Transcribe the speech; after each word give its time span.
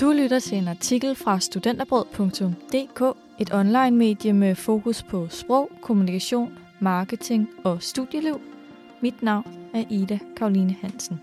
Du 0.00 0.10
lytter 0.10 0.38
til 0.38 0.58
en 0.58 0.68
artikel 0.68 1.14
fra 1.14 1.40
studenterbrød.dk, 1.40 3.16
et 3.40 3.54
online-medie 3.54 4.32
med 4.32 4.54
fokus 4.54 5.02
på 5.02 5.28
sprog, 5.28 5.70
kommunikation, 5.82 6.58
marketing 6.80 7.48
og 7.64 7.82
studieliv. 7.82 8.40
Mit 9.00 9.22
navn 9.22 9.70
er 9.74 9.84
Ida 9.90 10.18
Karoline 10.36 10.76
Hansen. 10.80 11.20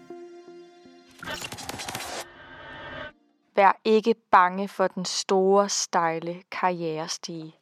Vær 3.56 3.81
ikke 3.85 4.15
bange 4.31 4.67
for 4.67 4.88
den 4.88 5.06
store, 5.06 5.69
stejle 5.69 6.35
karrierestige. 6.51 7.56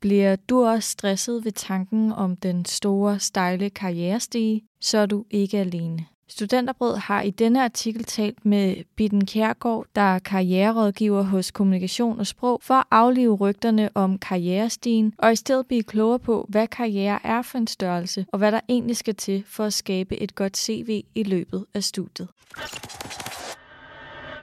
Bliver 0.00 0.36
du 0.36 0.64
også 0.64 0.90
stresset 0.90 1.44
ved 1.44 1.52
tanken 1.52 2.12
om 2.12 2.36
den 2.36 2.64
store, 2.64 3.18
stejle 3.18 3.70
karrierestige, 3.70 4.62
så 4.80 4.98
er 4.98 5.06
du 5.06 5.24
ikke 5.30 5.58
alene. 5.58 6.06
Studenterbrød 6.28 6.96
har 6.96 7.22
i 7.22 7.30
denne 7.30 7.64
artikel 7.64 8.04
talt 8.04 8.46
med 8.46 8.76
Bitten 8.96 9.26
Kjærgaard, 9.26 9.86
der 9.94 10.00
er 10.02 10.18
karriererådgiver 10.18 11.22
hos 11.22 11.50
Kommunikation 11.50 12.18
og 12.18 12.26
Sprog, 12.26 12.60
for 12.62 12.74
at 12.74 12.84
aflive 12.90 13.34
rygterne 13.34 13.90
om 13.94 14.18
karrierestigen 14.18 15.14
og 15.18 15.32
i 15.32 15.36
stedet 15.36 15.66
blive 15.66 15.82
klogere 15.82 16.18
på, 16.18 16.46
hvad 16.48 16.66
karriere 16.68 17.18
er 17.24 17.42
for 17.42 17.58
en 17.58 17.66
størrelse, 17.66 18.26
og 18.32 18.38
hvad 18.38 18.52
der 18.52 18.60
egentlig 18.68 18.96
skal 18.96 19.14
til 19.14 19.44
for 19.46 19.64
at 19.64 19.72
skabe 19.72 20.16
et 20.16 20.34
godt 20.34 20.56
CV 20.56 21.04
i 21.14 21.22
løbet 21.22 21.66
af 21.74 21.84
studiet. 21.84 22.28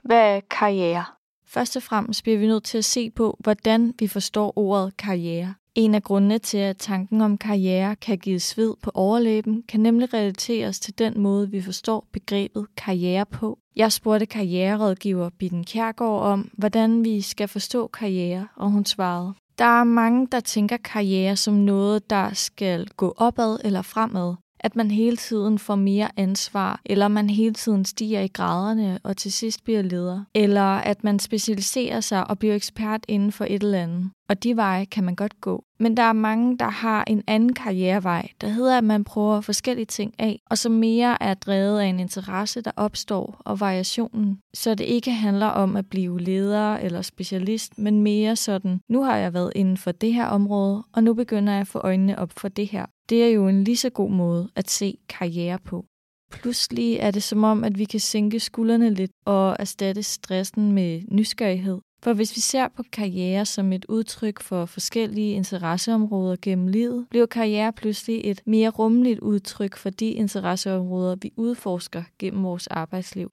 Hvad 0.03 0.35
er 0.35 0.39
karriere? 0.49 1.05
Først 1.47 1.75
og 1.75 1.83
fremmest 1.83 2.23
bliver 2.23 2.37
vi 2.37 2.47
nødt 2.47 2.63
til 2.63 2.77
at 2.77 2.85
se 2.85 3.09
på, 3.09 3.37
hvordan 3.39 3.93
vi 3.99 4.07
forstår 4.07 4.53
ordet 4.57 4.97
karriere. 4.97 5.53
En 5.75 5.95
af 5.95 6.03
grundene 6.03 6.39
til, 6.39 6.57
at 6.57 6.77
tanken 6.77 7.21
om 7.21 7.37
karriere 7.37 7.95
kan 7.95 8.17
give 8.17 8.39
sved 8.39 8.73
på 8.83 8.91
overlæben, 8.93 9.63
kan 9.67 9.79
nemlig 9.79 10.13
relateres 10.13 10.79
til 10.79 10.99
den 10.99 11.19
måde, 11.19 11.51
vi 11.51 11.61
forstår 11.61 12.07
begrebet 12.11 12.67
karriere 12.77 13.25
på. 13.25 13.59
Jeg 13.75 13.91
spurgte 13.91 14.25
karriererådgiver 14.25 15.29
Bitten 15.29 15.63
Kjærgaard 15.63 16.21
om, 16.21 16.49
hvordan 16.57 17.03
vi 17.03 17.21
skal 17.21 17.47
forstå 17.47 17.87
karriere, 17.87 18.47
og 18.55 18.69
hun 18.69 18.85
svarede, 18.85 19.33
der 19.57 19.79
er 19.79 19.83
mange, 19.83 20.27
der 20.31 20.39
tænker 20.39 20.77
karriere 20.77 21.35
som 21.35 21.53
noget, 21.53 22.09
der 22.09 22.33
skal 22.33 22.87
gå 22.87 23.13
opad 23.17 23.57
eller 23.63 23.81
fremad 23.81 24.35
at 24.63 24.75
man 24.75 24.91
hele 24.91 25.17
tiden 25.17 25.59
får 25.59 25.75
mere 25.75 26.09
ansvar, 26.17 26.81
eller 26.85 27.07
man 27.07 27.29
hele 27.29 27.53
tiden 27.53 27.85
stiger 27.85 28.21
i 28.21 28.27
graderne 28.27 28.99
og 29.03 29.17
til 29.17 29.31
sidst 29.31 29.63
bliver 29.63 29.81
leder, 29.81 30.23
eller 30.35 30.61
at 30.61 31.03
man 31.03 31.19
specialiserer 31.19 31.99
sig 31.99 32.29
og 32.29 32.39
bliver 32.39 32.55
ekspert 32.55 33.05
inden 33.07 33.31
for 33.31 33.45
et 33.45 33.63
eller 33.63 33.83
andet. 33.83 34.09
Og 34.31 34.43
de 34.43 34.55
veje 34.55 34.85
kan 34.85 35.03
man 35.03 35.15
godt 35.15 35.41
gå. 35.41 35.63
Men 35.79 35.97
der 35.97 36.03
er 36.03 36.13
mange, 36.13 36.57
der 36.57 36.69
har 36.69 37.03
en 37.07 37.23
anden 37.27 37.53
karrierevej, 37.53 38.29
der 38.41 38.47
hedder, 38.47 38.77
at 38.77 38.83
man 38.83 39.03
prøver 39.03 39.41
forskellige 39.41 39.85
ting 39.85 40.13
af, 40.19 40.39
og 40.49 40.57
som 40.57 40.71
mere 40.71 41.23
er 41.23 41.33
drevet 41.33 41.79
af 41.79 41.85
en 41.85 41.99
interesse, 41.99 42.61
der 42.61 42.71
opstår, 42.75 43.41
og 43.45 43.59
variationen. 43.59 44.39
Så 44.53 44.75
det 44.75 44.83
ikke 44.83 45.11
handler 45.11 45.45
om 45.45 45.75
at 45.75 45.89
blive 45.89 46.19
leder 46.19 46.75
eller 46.75 47.01
specialist, 47.01 47.77
men 47.77 48.01
mere 48.01 48.35
sådan, 48.35 48.79
nu 48.89 49.03
har 49.03 49.17
jeg 49.17 49.33
været 49.33 49.51
inden 49.55 49.77
for 49.77 49.91
det 49.91 50.13
her 50.13 50.25
område, 50.25 50.83
og 50.93 51.03
nu 51.03 51.13
begynder 51.13 51.53
jeg 51.53 51.61
at 51.61 51.67
få 51.67 51.79
øjnene 51.79 52.19
op 52.19 52.31
for 52.37 52.47
det 52.47 52.67
her. 52.67 52.85
Det 53.09 53.23
er 53.23 53.29
jo 53.29 53.47
en 53.47 53.63
lige 53.63 53.77
så 53.77 53.89
god 53.89 54.11
måde 54.11 54.49
at 54.55 54.69
se 54.69 54.97
karriere 55.09 55.59
på. 55.59 55.85
Pludselig 56.31 56.95
er 56.95 57.11
det 57.11 57.23
som 57.23 57.43
om, 57.43 57.63
at 57.63 57.77
vi 57.77 57.85
kan 57.85 57.99
sænke 57.99 58.39
skuldrene 58.39 58.93
lidt 58.93 59.11
og 59.25 59.55
erstatte 59.59 60.03
stressen 60.03 60.71
med 60.71 61.01
nysgerrighed. 61.07 61.79
For 62.03 62.13
hvis 62.13 62.35
vi 62.35 62.41
ser 62.41 62.67
på 62.67 62.83
karriere 62.91 63.45
som 63.45 63.73
et 63.73 63.85
udtryk 63.89 64.41
for 64.41 64.65
forskellige 64.65 65.33
interesseområder 65.33 66.35
gennem 66.41 66.67
livet, 66.67 67.07
bliver 67.09 67.25
karriere 67.25 67.73
pludselig 67.73 68.21
et 68.23 68.41
mere 68.45 68.69
rummeligt 68.69 69.19
udtryk 69.19 69.77
for 69.77 69.89
de 69.89 70.09
interesseområder, 70.09 71.15
vi 71.21 71.33
udforsker 71.37 72.03
gennem 72.19 72.43
vores 72.43 72.67
arbejdsliv. 72.67 73.31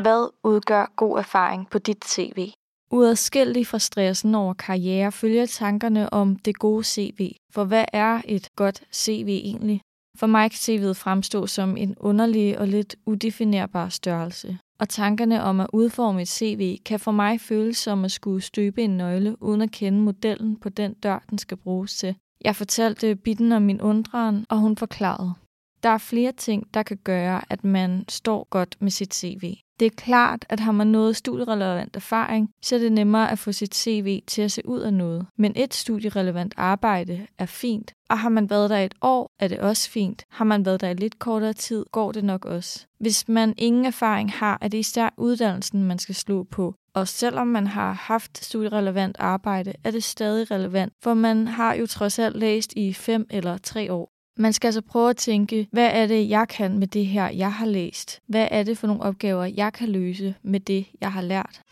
Hvad 0.00 0.28
udgør 0.44 0.92
god 0.96 1.18
erfaring 1.18 1.70
på 1.70 1.78
dit 1.78 2.04
CV? 2.04 2.50
Uadskillig 2.90 3.66
fra 3.66 3.78
stressen 3.78 4.34
over 4.34 4.54
karriere 4.54 5.12
følger 5.12 5.46
tankerne 5.46 6.12
om 6.12 6.36
det 6.36 6.58
gode 6.58 6.84
CV. 6.84 7.32
For 7.52 7.64
hvad 7.64 7.84
er 7.92 8.22
et 8.24 8.48
godt 8.56 8.82
CV 8.94 9.40
egentlig? 9.44 9.80
For 10.18 10.26
mig 10.26 10.50
kan 10.50 10.56
CV'et 10.56 10.92
fremstå 10.92 11.46
som 11.46 11.76
en 11.76 11.94
underlig 11.98 12.58
og 12.58 12.68
lidt 12.68 12.96
udefinerbar 13.06 13.88
størrelse. 13.88 14.58
Og 14.80 14.88
tankerne 14.88 15.42
om 15.42 15.60
at 15.60 15.66
udforme 15.72 16.22
et 16.22 16.28
CV 16.28 16.78
kan 16.84 17.00
for 17.00 17.10
mig 17.10 17.40
føles 17.40 17.76
som 17.76 18.04
at 18.04 18.10
skulle 18.10 18.40
støbe 18.42 18.82
en 18.82 18.96
nøgle, 18.96 19.42
uden 19.42 19.60
at 19.60 19.70
kende 19.70 20.00
modellen 20.00 20.56
på 20.56 20.68
den 20.68 20.94
dør, 20.94 21.24
den 21.30 21.38
skal 21.38 21.56
bruges 21.56 21.96
til. 21.96 22.14
Jeg 22.44 22.56
fortalte 22.56 23.16
Bitten 23.16 23.52
om 23.52 23.62
min 23.62 23.80
undren, 23.80 24.46
og 24.48 24.58
hun 24.58 24.76
forklarede. 24.76 25.34
Der 25.82 25.88
er 25.88 25.98
flere 25.98 26.32
ting, 26.32 26.74
der 26.74 26.82
kan 26.82 26.98
gøre, 27.04 27.42
at 27.50 27.64
man 27.64 28.04
står 28.08 28.46
godt 28.50 28.76
med 28.80 28.90
sit 28.90 29.14
CV. 29.14 29.54
Det 29.80 29.86
er 29.86 29.96
klart, 29.96 30.46
at 30.48 30.60
har 30.60 30.72
man 30.72 30.86
noget 30.86 31.16
studierelevant 31.16 31.96
erfaring, 31.96 32.50
så 32.62 32.74
er 32.74 32.78
det 32.78 32.92
nemmere 32.92 33.30
at 33.30 33.38
få 33.38 33.52
sit 33.52 33.74
CV 33.74 34.22
til 34.26 34.42
at 34.42 34.52
se 34.52 34.68
ud 34.68 34.80
af 34.80 34.94
noget. 34.94 35.26
Men 35.36 35.52
et 35.56 35.74
studierelevant 35.74 36.54
arbejde 36.56 37.26
er 37.38 37.46
fint, 37.46 37.92
og 38.10 38.18
har 38.18 38.28
man 38.28 38.50
været 38.50 38.70
der 38.70 38.78
et 38.78 38.94
år, 39.02 39.30
er 39.38 39.48
det 39.48 39.58
også 39.58 39.90
fint. 39.90 40.24
Har 40.30 40.44
man 40.44 40.64
været 40.64 40.80
der 40.80 40.88
i 40.88 40.94
lidt 40.94 41.18
kortere 41.18 41.52
tid, 41.52 41.84
går 41.92 42.12
det 42.12 42.24
nok 42.24 42.44
også. 42.44 42.86
Hvis 43.00 43.28
man 43.28 43.54
ingen 43.56 43.84
erfaring 43.84 44.32
har, 44.32 44.58
er 44.60 44.68
det 44.68 44.78
især 44.78 45.14
uddannelsen, 45.16 45.84
man 45.84 45.98
skal 45.98 46.14
slå 46.14 46.42
på. 46.42 46.74
Og 46.94 47.08
selvom 47.08 47.46
man 47.46 47.66
har 47.66 47.92
haft 47.92 48.44
studierelevant 48.44 49.16
arbejde, 49.18 49.72
er 49.84 49.90
det 49.90 50.04
stadig 50.04 50.50
relevant, 50.50 50.92
for 51.02 51.14
man 51.14 51.46
har 51.46 51.74
jo 51.74 51.86
trods 51.86 52.18
alt 52.18 52.36
læst 52.36 52.72
i 52.76 52.92
fem 52.92 53.26
eller 53.30 53.58
tre 53.58 53.92
år. 53.92 54.17
Man 54.40 54.52
skal 54.52 54.68
altså 54.68 54.82
prøve 54.82 55.10
at 55.10 55.16
tænke, 55.16 55.68
hvad 55.72 55.90
er 55.92 56.06
det, 56.06 56.28
jeg 56.28 56.48
kan 56.48 56.78
med 56.78 56.86
det 56.86 57.06
her, 57.06 57.28
jeg 57.28 57.52
har 57.52 57.66
læst? 57.66 58.20
Hvad 58.26 58.48
er 58.50 58.62
det 58.62 58.78
for 58.78 58.86
nogle 58.86 59.02
opgaver, 59.02 59.44
jeg 59.44 59.72
kan 59.72 59.88
løse 59.88 60.34
med 60.42 60.60
det, 60.60 60.86
jeg 61.00 61.12
har 61.12 61.22
lært? 61.22 61.62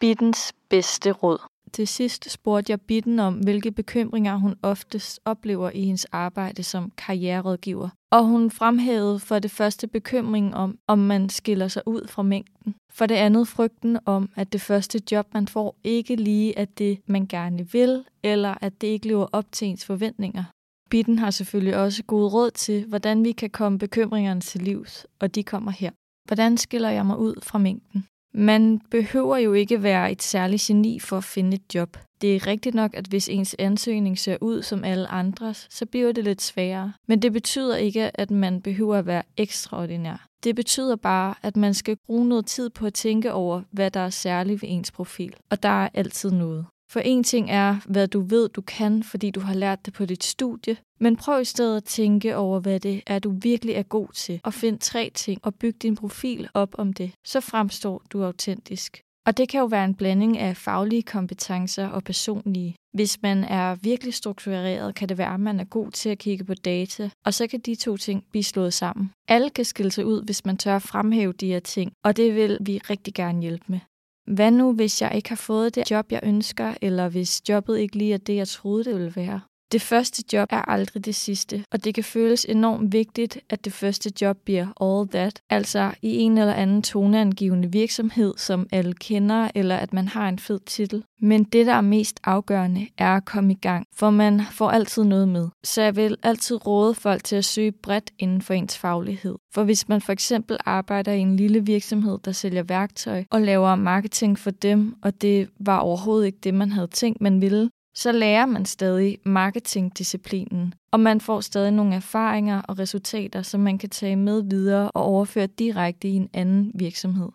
Bittens 0.00 0.52
bedste 0.70 1.10
råd. 1.12 1.38
Til 1.74 1.88
sidst 1.88 2.30
spurgte 2.30 2.70
jeg 2.70 2.80
Bitten 2.80 3.18
om, 3.18 3.34
hvilke 3.34 3.72
bekymringer 3.72 4.36
hun 4.36 4.54
oftest 4.62 5.20
oplever 5.24 5.70
i 5.70 5.84
hendes 5.84 6.04
arbejde 6.04 6.62
som 6.62 6.92
karriererådgiver. 6.96 7.88
Og 8.12 8.24
hun 8.24 8.50
fremhævede 8.50 9.18
for 9.18 9.38
det 9.38 9.50
første 9.50 9.86
bekymringen 9.86 10.54
om, 10.54 10.78
om 10.88 10.98
man 10.98 11.28
skiller 11.28 11.68
sig 11.68 11.82
ud 11.86 12.08
fra 12.08 12.22
mængden. 12.22 12.74
For 12.92 13.06
det 13.06 13.14
andet 13.14 13.48
frygten 13.48 13.98
om, 14.04 14.28
at 14.36 14.52
det 14.52 14.60
første 14.60 15.00
job, 15.12 15.26
man 15.34 15.48
får, 15.48 15.76
ikke 15.84 16.16
lige 16.16 16.58
er 16.58 16.64
det, 16.64 16.98
man 17.06 17.26
gerne 17.26 17.72
vil, 17.72 18.04
eller 18.22 18.54
at 18.60 18.80
det 18.80 18.86
ikke 18.86 19.08
lever 19.08 19.26
op 19.32 19.52
til 19.52 19.68
ens 19.68 19.84
forventninger. 19.84 20.44
Bitten 20.90 21.18
har 21.18 21.30
selvfølgelig 21.30 21.76
også 21.76 22.02
gode 22.02 22.28
råd 22.28 22.50
til, 22.50 22.86
hvordan 22.86 23.24
vi 23.24 23.32
kan 23.32 23.50
komme 23.50 23.78
bekymringerne 23.78 24.40
til 24.40 24.62
livs, 24.62 25.06
og 25.20 25.34
de 25.34 25.42
kommer 25.42 25.70
her. 25.70 25.90
Hvordan 26.28 26.56
skiller 26.56 26.90
jeg 26.90 27.06
mig 27.06 27.18
ud 27.18 27.34
fra 27.42 27.58
mængden? 27.58 28.06
Man 28.34 28.80
behøver 28.90 29.36
jo 29.36 29.52
ikke 29.52 29.82
være 29.82 30.12
et 30.12 30.22
særligt 30.22 30.62
geni 30.62 30.98
for 30.98 31.16
at 31.16 31.24
finde 31.24 31.54
et 31.54 31.74
job. 31.74 31.96
Det 32.20 32.36
er 32.36 32.46
rigtigt 32.46 32.74
nok, 32.74 32.90
at 32.94 33.06
hvis 33.06 33.28
ens 33.28 33.56
ansøgning 33.58 34.18
ser 34.18 34.36
ud 34.40 34.62
som 34.62 34.84
alle 34.84 35.08
andres, 35.08 35.66
så 35.70 35.86
bliver 35.86 36.12
det 36.12 36.24
lidt 36.24 36.42
sværere. 36.42 36.92
Men 37.06 37.22
det 37.22 37.32
betyder 37.32 37.76
ikke, 37.76 38.20
at 38.20 38.30
man 38.30 38.62
behøver 38.62 38.96
at 38.96 39.06
være 39.06 39.22
ekstraordinær. 39.36 40.26
Det 40.44 40.56
betyder 40.56 40.96
bare, 40.96 41.34
at 41.42 41.56
man 41.56 41.74
skal 41.74 41.96
bruge 42.06 42.28
noget 42.28 42.46
tid 42.46 42.70
på 42.70 42.86
at 42.86 42.94
tænke 42.94 43.32
over, 43.32 43.62
hvad 43.70 43.90
der 43.90 44.00
er 44.00 44.10
særligt 44.10 44.62
ved 44.62 44.68
ens 44.72 44.90
profil. 44.90 45.34
Og 45.50 45.62
der 45.62 45.84
er 45.84 45.88
altid 45.94 46.30
noget. 46.30 46.66
For 46.90 47.00
en 47.00 47.24
ting 47.24 47.50
er, 47.50 47.76
hvad 47.86 48.08
du 48.08 48.20
ved, 48.20 48.48
du 48.48 48.60
kan, 48.60 49.02
fordi 49.02 49.30
du 49.30 49.40
har 49.40 49.54
lært 49.54 49.86
det 49.86 49.94
på 49.94 50.04
dit 50.04 50.24
studie, 50.24 50.76
men 51.00 51.16
prøv 51.16 51.40
i 51.40 51.44
stedet 51.44 51.76
at 51.76 51.84
tænke 51.84 52.36
over, 52.36 52.60
hvad 52.60 52.80
det 52.80 53.02
er, 53.06 53.18
du 53.18 53.34
virkelig 53.42 53.74
er 53.74 53.82
god 53.82 54.08
til, 54.14 54.40
og 54.44 54.54
find 54.54 54.78
tre 54.78 55.10
ting 55.14 55.40
og 55.42 55.54
byg 55.54 55.82
din 55.82 55.96
profil 55.96 56.48
op 56.54 56.74
om 56.78 56.92
det. 56.92 57.12
Så 57.24 57.40
fremstår 57.40 58.02
du 58.12 58.24
autentisk. 58.24 59.00
Og 59.26 59.36
det 59.36 59.48
kan 59.48 59.60
jo 59.60 59.66
være 59.66 59.84
en 59.84 59.94
blanding 59.94 60.38
af 60.38 60.56
faglige 60.56 61.02
kompetencer 61.02 61.88
og 61.88 62.04
personlige. 62.04 62.74
Hvis 62.92 63.22
man 63.22 63.44
er 63.44 63.74
virkelig 63.74 64.14
struktureret, 64.14 64.94
kan 64.94 65.08
det 65.08 65.18
være, 65.18 65.34
at 65.34 65.40
man 65.40 65.60
er 65.60 65.64
god 65.64 65.90
til 65.90 66.08
at 66.08 66.18
kigge 66.18 66.44
på 66.44 66.54
data, 66.54 67.10
og 67.24 67.34
så 67.34 67.46
kan 67.46 67.60
de 67.60 67.74
to 67.74 67.96
ting 67.96 68.24
blive 68.30 68.44
slået 68.44 68.74
sammen. 68.74 69.10
Alle 69.28 69.50
kan 69.50 69.64
skille 69.64 69.92
sig 69.92 70.06
ud, 70.06 70.24
hvis 70.24 70.44
man 70.44 70.56
tør 70.56 70.78
fremhæve 70.78 71.32
de 71.32 71.46
her 71.46 71.60
ting, 71.60 71.92
og 72.04 72.16
det 72.16 72.34
vil 72.34 72.58
vi 72.60 72.80
rigtig 72.90 73.14
gerne 73.14 73.40
hjælpe 73.40 73.64
med. 73.68 73.80
Hvad 74.26 74.50
nu, 74.50 74.72
hvis 74.72 75.02
jeg 75.02 75.14
ikke 75.14 75.28
har 75.28 75.36
fået 75.36 75.74
det 75.74 75.90
job, 75.90 76.12
jeg 76.12 76.20
ønsker, 76.24 76.74
eller 76.82 77.08
hvis 77.08 77.42
jobbet 77.48 77.78
ikke 77.78 77.96
lige 77.96 78.14
er 78.14 78.18
det, 78.18 78.36
jeg 78.36 78.48
troede, 78.48 78.84
det 78.84 78.94
ville 78.94 79.16
være? 79.16 79.40
Det 79.72 79.82
første 79.82 80.22
job 80.32 80.48
er 80.52 80.70
aldrig 80.70 81.04
det 81.04 81.14
sidste, 81.14 81.64
og 81.72 81.84
det 81.84 81.94
kan 81.94 82.04
føles 82.04 82.46
enormt 82.48 82.92
vigtigt, 82.92 83.38
at 83.50 83.64
det 83.64 83.72
første 83.72 84.12
job 84.20 84.36
bliver 84.44 84.66
all 84.82 85.08
that, 85.08 85.42
altså 85.50 85.94
i 86.02 86.16
en 86.16 86.38
eller 86.38 86.54
anden 86.54 86.82
toneangivende 86.82 87.72
virksomhed, 87.72 88.34
som 88.36 88.66
alle 88.72 88.94
kender, 88.94 89.50
eller 89.54 89.76
at 89.76 89.92
man 89.92 90.08
har 90.08 90.28
en 90.28 90.38
fed 90.38 90.60
titel. 90.66 91.04
Men 91.20 91.44
det, 91.44 91.66
der 91.66 91.74
er 91.74 91.80
mest 91.80 92.20
afgørende, 92.24 92.88
er 92.98 93.16
at 93.16 93.24
komme 93.24 93.52
i 93.52 93.56
gang, 93.56 93.86
for 93.96 94.10
man 94.10 94.42
får 94.50 94.70
altid 94.70 95.04
noget 95.04 95.28
med. 95.28 95.48
Så 95.64 95.82
jeg 95.82 95.96
vil 95.96 96.16
altid 96.22 96.66
råde 96.66 96.94
folk 96.94 97.24
til 97.24 97.36
at 97.36 97.44
søge 97.44 97.72
bredt 97.72 98.10
inden 98.18 98.42
for 98.42 98.54
ens 98.54 98.78
faglighed. 98.78 99.34
For 99.54 99.64
hvis 99.64 99.88
man 99.88 100.00
for 100.00 100.12
eksempel 100.12 100.56
arbejder 100.64 101.12
i 101.12 101.18
en 101.18 101.36
lille 101.36 101.66
virksomhed, 101.66 102.18
der 102.24 102.32
sælger 102.32 102.62
værktøj 102.62 103.24
og 103.30 103.40
laver 103.40 103.74
marketing 103.74 104.38
for 104.38 104.50
dem, 104.50 104.94
og 105.02 105.22
det 105.22 105.48
var 105.60 105.78
overhovedet 105.78 106.26
ikke 106.26 106.38
det, 106.42 106.54
man 106.54 106.72
havde 106.72 106.86
tænkt, 106.86 107.20
man 107.20 107.40
ville, 107.40 107.70
så 107.94 108.12
lærer 108.12 108.46
man 108.46 108.64
stadig 108.64 109.18
marketingdisciplinen, 109.24 110.74
og 110.92 111.00
man 111.00 111.20
får 111.20 111.40
stadig 111.40 111.70
nogle 111.70 111.94
erfaringer 111.94 112.62
og 112.62 112.78
resultater, 112.78 113.42
som 113.42 113.60
man 113.60 113.78
kan 113.78 113.90
tage 113.90 114.16
med 114.16 114.42
videre 114.42 114.90
og 114.90 115.02
overføre 115.02 115.46
direkte 115.46 116.08
i 116.08 116.12
en 116.12 116.28
anden 116.32 116.72
virksomhed. 116.74 117.28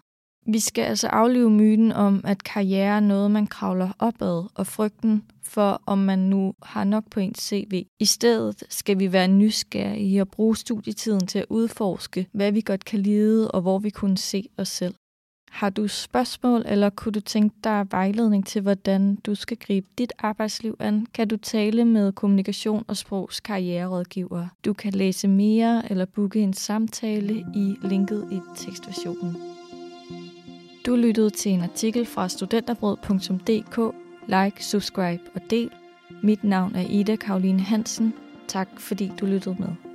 Vi 0.47 0.59
skal 0.59 0.81
altså 0.81 1.07
aflive 1.07 1.49
myten 1.49 1.91
om, 1.91 2.21
at 2.23 2.43
karriere 2.43 2.95
er 2.95 2.99
noget, 2.99 3.31
man 3.31 3.47
kravler 3.47 3.89
opad, 3.99 4.43
og 4.55 4.67
frygten 4.67 5.23
for, 5.43 5.81
om 5.85 5.97
man 5.97 6.19
nu 6.19 6.53
har 6.63 6.83
nok 6.83 7.03
på 7.11 7.19
ens 7.19 7.39
CV. 7.39 7.85
I 7.99 8.05
stedet 8.05 8.63
skal 8.69 8.99
vi 8.99 9.13
være 9.13 9.27
nysgerrige 9.27 10.21
og 10.21 10.29
bruge 10.29 10.57
studietiden 10.57 11.27
til 11.27 11.39
at 11.39 11.45
udforske, 11.49 12.27
hvad 12.31 12.51
vi 12.51 12.61
godt 12.61 12.85
kan 12.85 12.99
lide 12.99 13.51
og 13.51 13.61
hvor 13.61 13.79
vi 13.79 13.89
kunne 13.89 14.17
se 14.17 14.49
os 14.57 14.69
selv. 14.69 14.95
Har 15.49 15.69
du 15.69 15.87
spørgsmål, 15.87 16.63
eller 16.65 16.89
kunne 16.89 17.11
du 17.11 17.19
tænke 17.19 17.55
dig 17.63 17.87
vejledning 17.91 18.45
til, 18.45 18.61
hvordan 18.61 19.15
du 19.15 19.35
skal 19.35 19.57
gribe 19.57 19.87
dit 19.97 20.13
arbejdsliv 20.19 20.75
an, 20.79 21.07
kan 21.13 21.27
du 21.27 21.37
tale 21.37 21.85
med 21.85 22.11
kommunikation 22.11 22.85
og 22.87 22.97
sprogs 22.97 23.39
karriererådgiver. 23.39 24.47
Du 24.65 24.73
kan 24.73 24.93
læse 24.93 25.27
mere 25.27 25.91
eller 25.91 26.05
booke 26.05 26.39
en 26.39 26.53
samtale 26.53 27.45
i 27.55 27.75
linket 27.81 28.27
i 28.31 28.39
tekstversionen. 28.55 29.37
Du 30.85 30.95
lyttede 30.95 31.29
til 31.29 31.51
en 31.51 31.61
artikel 31.61 32.05
fra 32.05 32.29
studenterbrød.dk. 32.29 33.95
Like, 34.27 34.65
subscribe 34.65 35.23
og 35.35 35.41
del. 35.49 35.69
Mit 36.23 36.43
navn 36.43 36.75
er 36.75 36.85
Ida 36.89 37.15
Karoline 37.15 37.61
Hansen. 37.61 38.13
Tak 38.47 38.69
fordi 38.77 39.11
du 39.19 39.25
lyttede 39.25 39.55
med. 39.59 39.88